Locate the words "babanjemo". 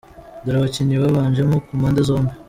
1.03-1.55